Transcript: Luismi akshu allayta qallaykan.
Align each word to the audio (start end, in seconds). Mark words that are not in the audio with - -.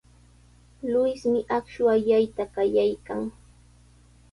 Luismi 0.93 1.41
akshu 1.59 1.83
allayta 1.93 2.49
qallaykan. 2.55 3.21